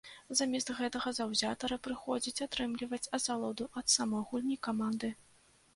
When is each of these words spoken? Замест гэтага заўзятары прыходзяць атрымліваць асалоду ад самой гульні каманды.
Замест 0.37 0.69
гэтага 0.79 1.09
заўзятары 1.19 1.75
прыходзяць 1.89 2.43
атрымліваць 2.49 3.05
асалоду 3.19 3.69
ад 3.83 3.87
самой 3.99 4.27
гульні 4.33 4.57
каманды. 4.69 5.15